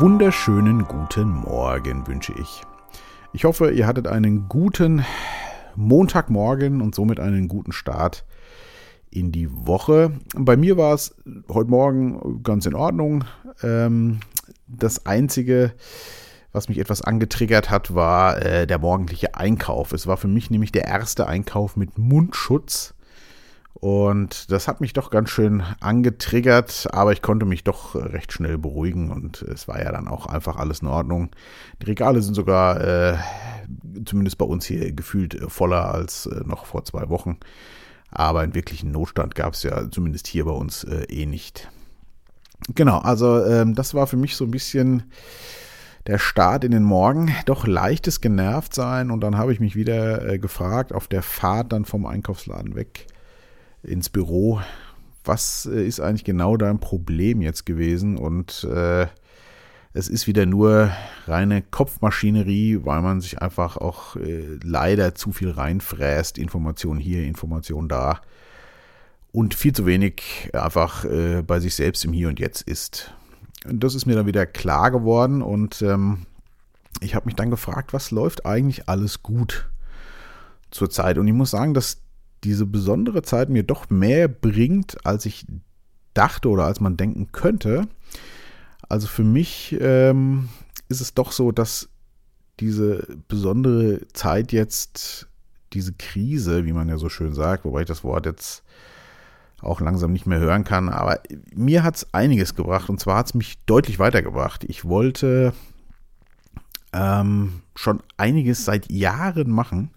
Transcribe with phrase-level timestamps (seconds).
[0.00, 2.62] wunderschönen guten Morgen wünsche ich.
[3.34, 5.04] Ich hoffe, ihr hattet einen guten
[5.76, 8.24] Montagmorgen und somit einen guten Start
[9.10, 10.12] in die Woche.
[10.34, 11.14] Bei mir war es
[11.50, 13.24] heute Morgen ganz in Ordnung.
[13.62, 14.20] Ähm,
[14.66, 15.74] das Einzige,
[16.50, 19.92] was mich etwas angetriggert hat, war äh, der morgendliche Einkauf.
[19.92, 22.94] Es war für mich nämlich der erste Einkauf mit Mundschutz.
[23.80, 28.58] Und das hat mich doch ganz schön angetriggert, aber ich konnte mich doch recht schnell
[28.58, 31.30] beruhigen und es war ja dann auch einfach alles in Ordnung.
[31.80, 33.16] Die Regale sind sogar, äh,
[34.04, 37.38] zumindest bei uns hier, gefühlt voller als äh, noch vor zwei Wochen.
[38.10, 41.70] Aber einen wirklichen Notstand gab es ja zumindest hier bei uns äh, eh nicht.
[42.74, 45.04] Genau, also ähm, das war für mich so ein bisschen
[46.06, 47.34] der Start in den Morgen.
[47.46, 51.72] Doch leichtes genervt sein und dann habe ich mich wieder äh, gefragt auf der Fahrt
[51.72, 53.06] dann vom Einkaufsladen weg
[53.82, 54.60] ins Büro.
[55.24, 58.16] Was äh, ist eigentlich genau dein Problem jetzt gewesen?
[58.16, 59.06] Und äh,
[59.92, 60.90] es ist wieder nur
[61.26, 66.38] reine Kopfmaschinerie, weil man sich einfach auch äh, leider zu viel reinfräst.
[66.38, 68.20] Information hier, Information da.
[69.32, 73.14] Und viel zu wenig einfach äh, bei sich selbst im Hier und Jetzt ist.
[73.64, 76.26] Und das ist mir dann wieder klar geworden und ähm,
[77.00, 79.70] ich habe mich dann gefragt, was läuft eigentlich alles gut
[80.70, 81.18] zurzeit?
[81.18, 81.98] Und ich muss sagen, dass
[82.44, 85.46] diese besondere Zeit mir doch mehr bringt, als ich
[86.14, 87.86] dachte oder als man denken könnte.
[88.88, 90.48] Also für mich ähm,
[90.88, 91.88] ist es doch so, dass
[92.58, 95.28] diese besondere Zeit jetzt,
[95.72, 98.62] diese Krise, wie man ja so schön sagt, wobei ich das Wort jetzt
[99.60, 101.20] auch langsam nicht mehr hören kann, aber
[101.54, 104.64] mir hat es einiges gebracht und zwar hat es mich deutlich weitergebracht.
[104.64, 105.52] Ich wollte
[106.92, 109.90] ähm, schon einiges seit Jahren machen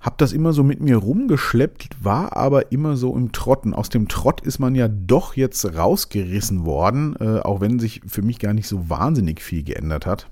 [0.00, 3.74] hab das immer so mit mir rumgeschleppt, war aber immer so im Trotten.
[3.74, 8.22] Aus dem Trott ist man ja doch jetzt rausgerissen worden, äh, auch wenn sich für
[8.22, 10.28] mich gar nicht so wahnsinnig viel geändert hat.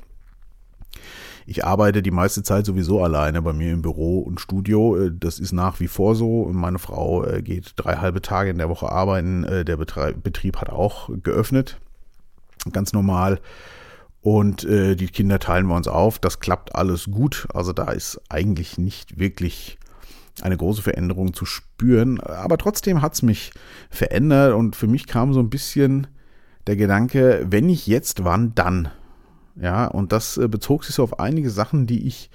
[1.46, 4.96] Ich arbeite die meiste Zeit sowieso alleine bei mir im Büro und Studio.
[4.96, 6.48] Äh, das ist nach wie vor so.
[6.52, 9.44] Meine Frau äh, geht drei halbe Tage in der Woche arbeiten.
[9.44, 11.80] Äh, der Betrieb hat auch geöffnet.
[12.72, 13.40] Ganz normal.
[14.24, 16.18] Und äh, die Kinder teilen wir uns auf.
[16.18, 17.46] Das klappt alles gut.
[17.52, 19.76] Also da ist eigentlich nicht wirklich
[20.40, 22.20] eine große Veränderung zu spüren.
[22.20, 23.52] Aber trotzdem hat es mich
[23.90, 26.06] verändert und für mich kam so ein bisschen
[26.66, 28.88] der Gedanke, wenn nicht jetzt, wann dann?
[29.56, 32.30] Ja, und das äh, bezog sich so auf einige Sachen, die ich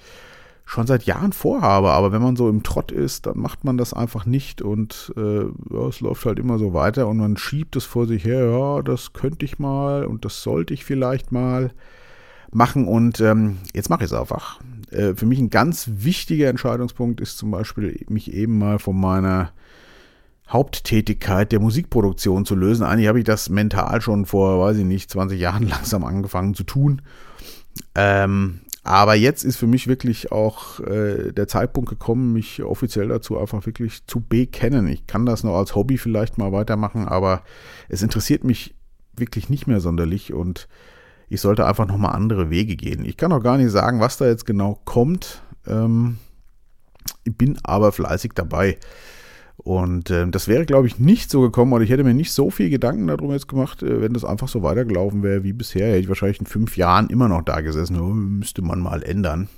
[0.70, 3.92] schon seit Jahren vorhabe, aber wenn man so im Trott ist, dann macht man das
[3.92, 7.84] einfach nicht und äh, ja, es läuft halt immer so weiter und man schiebt es
[7.84, 11.72] vor sich her, ja, das könnte ich mal und das sollte ich vielleicht mal
[12.52, 14.60] machen und ähm, jetzt mache ich es einfach.
[14.92, 19.50] Äh, für mich ein ganz wichtiger Entscheidungspunkt ist zum Beispiel, mich eben mal von meiner
[20.48, 22.84] Haupttätigkeit der Musikproduktion zu lösen.
[22.84, 26.62] Eigentlich habe ich das mental schon vor, weiß ich nicht, 20 Jahren langsam angefangen zu
[26.62, 27.02] tun.
[27.96, 33.38] Ähm, aber jetzt ist für mich wirklich auch äh, der Zeitpunkt gekommen, mich offiziell dazu
[33.38, 34.88] einfach wirklich zu bekennen.
[34.88, 37.42] Ich kann das noch als Hobby vielleicht mal weitermachen, aber
[37.88, 38.74] es interessiert mich
[39.16, 40.68] wirklich nicht mehr sonderlich und
[41.28, 43.04] ich sollte einfach nochmal andere Wege gehen.
[43.04, 45.42] Ich kann auch gar nicht sagen, was da jetzt genau kommt.
[45.66, 46.18] Ähm,
[47.24, 48.78] ich bin aber fleißig dabei.
[49.62, 52.50] Und äh, das wäre, glaube ich, nicht so gekommen, oder ich hätte mir nicht so
[52.50, 55.88] viel Gedanken darum jetzt gemacht, äh, wenn das einfach so weitergelaufen wäre wie bisher.
[55.88, 58.00] Hätte ich wahrscheinlich in fünf Jahren immer noch da gesessen.
[58.00, 59.48] Oh, müsste man mal ändern.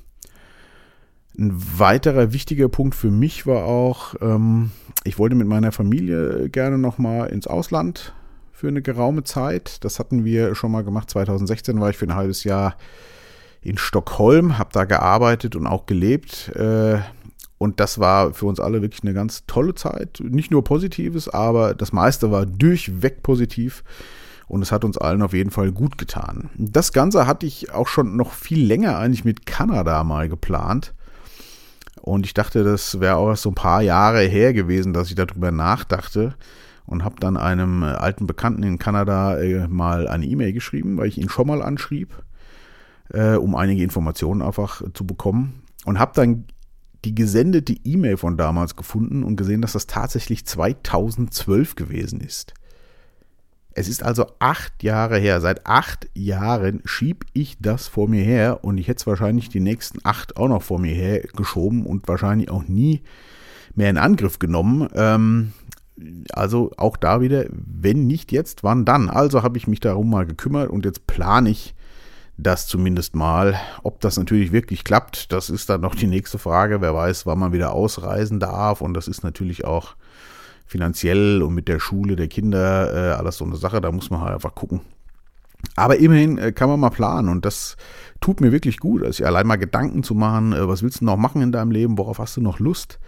[1.39, 4.71] Ein weiterer wichtiger Punkt für mich war auch, ähm,
[5.05, 8.13] ich wollte mit meiner Familie gerne nochmal ins Ausland
[8.53, 9.83] für eine geraume Zeit.
[9.85, 11.11] Das hatten wir schon mal gemacht.
[11.11, 12.77] 2016 war ich für ein halbes Jahr
[13.63, 16.49] in Stockholm, habe da gearbeitet und auch gelebt.
[16.57, 16.99] Äh,
[17.63, 20.21] und das war für uns alle wirklich eine ganz tolle Zeit.
[20.21, 23.85] Nicht nur Positives, aber das meiste war durchweg positiv.
[24.49, 26.51] Und es hat uns allen auf jeden Fall gut getan.
[26.57, 30.93] Das Ganze hatte ich auch schon noch viel länger eigentlich mit Kanada mal geplant.
[32.01, 35.53] Und ich dachte, das wäre auch so ein paar Jahre her gewesen, dass ich darüber
[35.53, 36.35] nachdachte.
[36.85, 41.17] Und habe dann einem alten Bekannten in Kanada äh, mal eine E-Mail geschrieben, weil ich
[41.17, 42.13] ihn schon mal anschrieb,
[43.11, 45.63] äh, um einige Informationen einfach zu bekommen.
[45.85, 46.47] Und habe dann
[47.05, 52.55] die gesendete E-Mail von damals gefunden und gesehen, dass das tatsächlich 2012 gewesen ist.
[53.75, 55.41] Es ist also acht Jahre her.
[55.41, 59.61] Seit acht Jahren schieb ich das vor mir her und ich hätte es wahrscheinlich die
[59.61, 63.03] nächsten acht auch noch vor mir her geschoben und wahrscheinlich auch nie
[63.75, 64.89] mehr in Angriff genommen.
[64.95, 65.53] Ähm,
[66.33, 69.09] also auch da wieder, wenn nicht jetzt, wann dann?
[69.09, 71.75] Also habe ich mich darum mal gekümmert und jetzt plane ich
[72.37, 73.59] das zumindest mal.
[73.83, 76.81] Ob das natürlich wirklich klappt, das ist dann noch die nächste Frage.
[76.81, 78.81] Wer weiß, wann man wieder ausreisen darf.
[78.81, 79.95] Und das ist natürlich auch
[80.67, 83.81] finanziell und mit der Schule der Kinder äh, alles so eine Sache.
[83.81, 84.81] Da muss man halt einfach gucken,
[85.77, 87.77] Aber immerhin äh, kann man mal planen und das
[88.21, 91.17] tut mir wirklich gut, also allein mal Gedanken zu machen, äh, was willst du noch
[91.17, 92.99] machen in deinem Leben, worauf hast du noch Lust,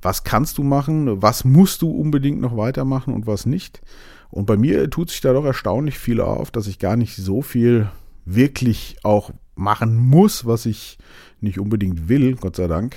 [0.00, 3.82] was kannst du machen, was musst du unbedingt noch weitermachen und was nicht.
[4.30, 7.42] Und bei mir tut sich da doch erstaunlich viel auf, dass ich gar nicht so
[7.42, 7.88] viel
[8.24, 10.98] wirklich auch machen muss, was ich
[11.40, 12.96] nicht unbedingt will, Gott sei Dank.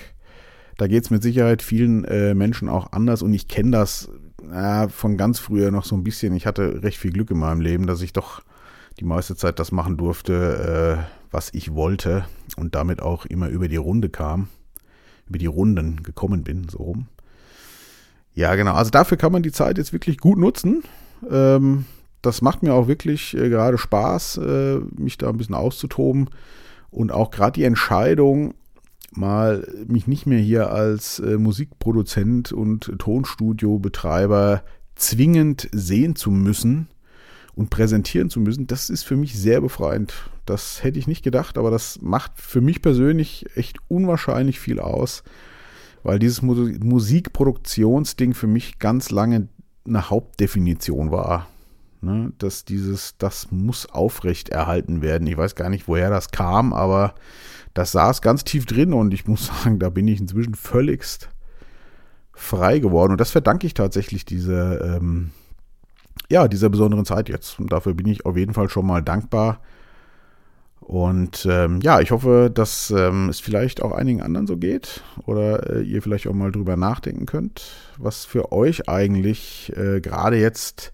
[0.77, 4.09] Da geht es mit Sicherheit vielen äh, Menschen auch anders und ich kenne das
[4.51, 6.35] äh, von ganz früher noch so ein bisschen.
[6.35, 8.41] Ich hatte recht viel Glück in meinem Leben, dass ich doch
[8.99, 12.25] die meiste Zeit das machen durfte, äh, was ich wollte
[12.55, 14.47] und damit auch immer über die Runde kam,
[15.27, 17.07] über die Runden gekommen bin, so rum.
[18.33, 18.73] Ja, genau.
[18.73, 20.83] Also dafür kann man die Zeit jetzt wirklich gut nutzen.
[21.29, 21.85] Ähm,
[22.25, 26.29] das macht mir auch wirklich äh, gerade Spaß, äh, mich da ein bisschen auszutoben.
[26.89, 28.53] Und auch gerade die Entscheidung,
[29.11, 34.63] mal mich nicht mehr hier als äh, Musikproduzent und Tonstudiobetreiber
[34.95, 36.87] zwingend sehen zu müssen
[37.53, 40.13] und präsentieren zu müssen, das ist für mich sehr befreiend.
[40.45, 45.23] Das hätte ich nicht gedacht, aber das macht für mich persönlich echt unwahrscheinlich viel aus,
[46.03, 49.47] weil dieses Musikproduktionsding für mich ganz lange
[49.87, 51.47] eine Hauptdefinition war.
[52.01, 55.25] Ne, dass dieses, das muss aufrecht erhalten werden.
[55.27, 57.15] Ich weiß gar nicht, woher das kam, aber
[57.73, 61.29] das saß ganz tief drin und ich muss sagen, da bin ich inzwischen völligst
[62.33, 63.13] frei geworden.
[63.13, 65.31] Und das verdanke ich tatsächlich dieser, ähm,
[66.29, 67.59] ja, dieser besonderen Zeit jetzt.
[67.59, 69.61] Und dafür bin ich auf jeden Fall schon mal dankbar.
[70.79, 75.77] Und ähm, ja, ich hoffe, dass ähm, es vielleicht auch einigen anderen so geht oder
[75.77, 80.93] äh, ihr vielleicht auch mal drüber nachdenken könnt, was für euch eigentlich äh, gerade jetzt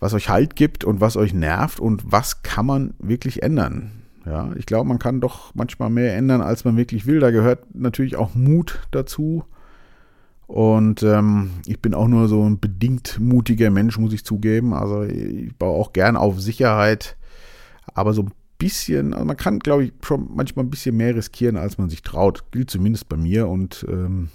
[0.00, 3.92] was euch Halt gibt und was euch nervt und was kann man wirklich ändern.
[4.24, 7.20] Ja, ich glaube, man kann doch manchmal mehr ändern, als man wirklich will.
[7.20, 9.44] Da gehört natürlich auch Mut dazu.
[10.46, 14.74] Und ähm, ich bin auch nur so ein bedingt mutiger Mensch, muss ich zugeben.
[14.74, 17.16] Also ich baue auch gern auf Sicherheit.
[17.94, 21.56] Aber so ein bisschen, also man kann, glaube ich, schon manchmal ein bisschen mehr riskieren,
[21.56, 22.50] als man sich traut.
[22.50, 23.48] Gilt zumindest bei mir.
[23.48, 24.28] Und ähm,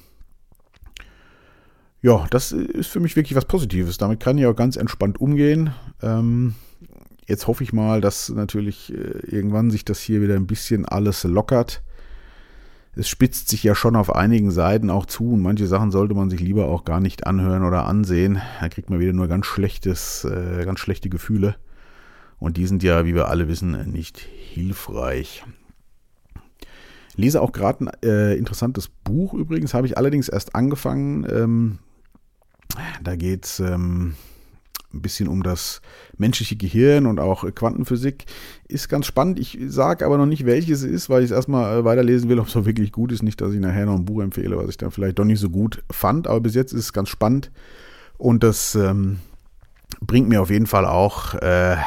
[2.04, 3.98] ja, das ist für mich wirklich was Positives.
[3.98, 5.74] Damit kann ich auch ganz entspannt umgehen.
[6.02, 6.54] Ähm,
[7.28, 11.24] jetzt hoffe ich mal, dass natürlich äh, irgendwann sich das hier wieder ein bisschen alles
[11.24, 11.82] lockert.
[12.96, 16.30] Es spitzt sich ja schon auf einigen Seiten auch zu und manche Sachen sollte man
[16.30, 18.42] sich lieber auch gar nicht anhören oder ansehen.
[18.60, 21.56] Da kriegt man wieder nur ganz schlechtes, äh, ganz schlechte Gefühle.
[22.38, 25.46] Und die sind ja, wie wir alle wissen, nicht hilfreich
[27.16, 31.28] lese auch gerade ein äh, interessantes Buch übrigens, habe ich allerdings erst angefangen.
[31.30, 31.80] Ähm,
[33.04, 34.16] da geht es ähm,
[34.94, 35.82] ein bisschen um das
[36.18, 38.26] menschliche Gehirn und auch Quantenphysik.
[38.68, 39.40] Ist ganz spannend.
[39.40, 42.40] Ich sage aber noch nicht, welches es ist, weil ich es erstmal äh, weiterlesen will,
[42.40, 43.24] ob es auch wirklich gut ist.
[43.24, 45.50] Nicht, dass ich nachher noch ein Buch empfehle, was ich dann vielleicht doch nicht so
[45.50, 46.28] gut fand.
[46.28, 47.52] Aber bis jetzt ist es ganz spannend.
[48.18, 49.20] Und das ähm,
[50.02, 51.78] bringt mir auf jeden Fall auch äh,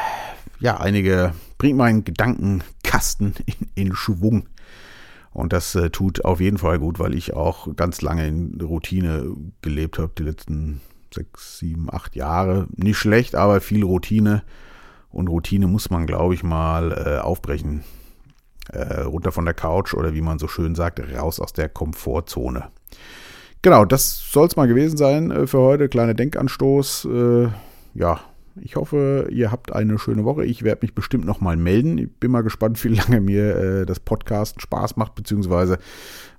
[0.59, 4.49] ja, einige, bringt meinen Gedankenkasten in, in Schwung.
[5.37, 9.37] Und das äh, tut auf jeden Fall gut, weil ich auch ganz lange in Routine
[9.61, 10.81] gelebt habe, die letzten
[11.13, 12.69] sechs, sieben, acht Jahre.
[12.75, 14.45] Nicht schlecht, aber viel Routine.
[15.11, 17.85] Und Routine muss man, glaube ich, mal äh, aufbrechen.
[18.73, 22.71] Äh, runter von der Couch oder wie man so schön sagt, raus aus der Komfortzone.
[23.61, 25.91] Genau, das soll es mal gewesen sein äh, für heute.
[25.91, 27.09] Kleiner Denkanstoß.
[27.13, 27.49] Äh,
[27.93, 28.21] ja,
[28.61, 30.45] ich hoffe, ihr habt eine schöne Woche.
[30.45, 31.99] Ich werde mich bestimmt nochmal melden.
[31.99, 35.79] Ich bin mal gespannt, wie lange mir äh, das Podcast Spaß macht, beziehungsweise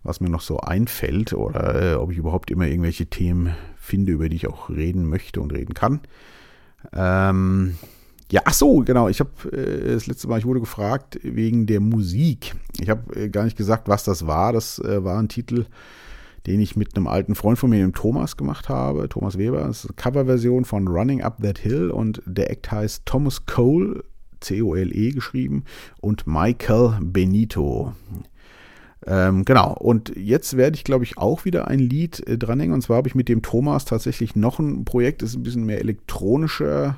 [0.04, 4.30] was mir noch so einfällt oder äh, ob ich überhaupt immer irgendwelche Themen finde, über
[4.30, 6.02] die ich auch reden möchte und reden kann.
[6.94, 7.76] Ähm,
[8.32, 9.08] ja, ach so, genau.
[9.08, 12.56] Ich habe äh, das letzte Mal, ich wurde gefragt wegen der Musik.
[12.80, 14.54] Ich habe äh, gar nicht gesagt, was das war.
[14.54, 15.66] Das äh, war ein Titel,
[16.48, 19.10] den ich mit einem alten Freund von mir, dem Thomas, gemacht habe.
[19.10, 19.60] Thomas Weber.
[19.60, 24.04] Das ist eine Coverversion von Running Up That Hill und der Act heißt Thomas Cole,
[24.40, 25.66] C-O-L-E geschrieben,
[26.00, 27.94] und Michael Benito.
[29.06, 32.74] Ähm, genau, und jetzt werde ich, glaube ich, auch wieder ein Lied äh, dranhängen.
[32.74, 35.66] Und zwar habe ich mit dem Thomas tatsächlich noch ein Projekt, das ist ein bisschen
[35.66, 36.98] mehr elektronischer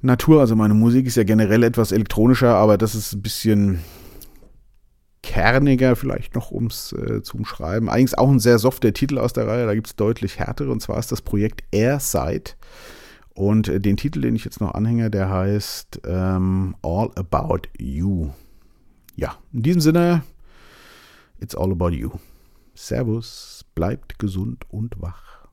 [0.00, 0.40] Natur.
[0.40, 3.80] Also meine Musik ist ja generell etwas elektronischer, aber das ist ein bisschen
[5.22, 7.88] kerniger, vielleicht noch ums äh, zu umschreiben.
[7.88, 10.80] Eigentlich auch ein sehr softer Titel aus der Reihe, da gibt es deutlich härtere, und
[10.80, 12.56] zwar ist das Projekt Airsight.
[13.34, 18.30] Und äh, den Titel, den ich jetzt noch anhänge, der heißt ähm, All About You.
[19.14, 20.22] Ja, in diesem Sinne,
[21.40, 22.10] it's all about you.
[22.74, 25.48] Servus, bleibt gesund und wach.